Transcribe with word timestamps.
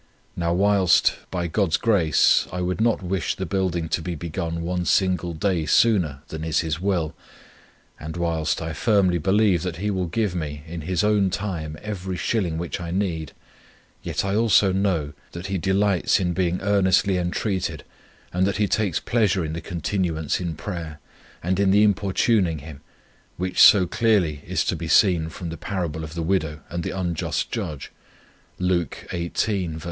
Now 0.35 0.51
whilst, 0.51 1.17
by 1.29 1.45
God's 1.45 1.77
grace, 1.77 2.47
I 2.51 2.59
would 2.59 2.81
not 2.81 3.03
wish 3.03 3.35
the 3.35 3.45
building 3.45 3.87
to 3.89 4.01
be 4.01 4.15
begun 4.15 4.63
one 4.63 4.83
single 4.85 5.35
day 5.35 5.67
sooner 5.67 6.23
than 6.29 6.43
is 6.43 6.61
His 6.61 6.81
will; 6.81 7.13
and 7.99 8.17
whilst 8.17 8.63
I 8.63 8.73
firmly 8.73 9.19
believe, 9.19 9.61
that 9.61 9.75
He 9.75 9.91
will 9.91 10.07
give 10.07 10.33
me, 10.33 10.63
in 10.65 10.81
His 10.81 11.03
own 11.03 11.29
time 11.29 11.77
every 11.83 12.17
shilling 12.17 12.57
which 12.57 12.81
I 12.81 12.89
need; 12.89 13.33
yet 14.01 14.25
I 14.25 14.33
also 14.33 14.71
know, 14.71 15.13
that 15.33 15.45
He 15.45 15.59
delights 15.59 16.19
in 16.19 16.33
being 16.33 16.61
earnestly 16.61 17.19
entreated, 17.19 17.83
and 18.33 18.47
that 18.47 18.57
He 18.57 18.67
takes 18.67 18.99
pleasure 18.99 19.45
in 19.45 19.53
the 19.53 19.61
continuance 19.61 20.39
in 20.39 20.55
prayer, 20.55 20.99
and 21.43 21.59
in 21.59 21.69
the 21.69 21.83
importuning 21.83 22.57
Him, 22.57 22.81
which 23.37 23.59
so 23.61 23.85
clearly 23.85 24.43
is 24.47 24.63
to 24.65 24.75
be 24.75 24.87
seen 24.87 25.29
from 25.29 25.49
the 25.49 25.57
parable 25.57 26.03
of 26.03 26.15
the 26.15 26.23
widow 26.23 26.61
and 26.71 26.83
the 26.83 26.89
unjust 26.89 27.51
judge, 27.51 27.91
Luke 28.57 29.05
xviii. 29.13 29.77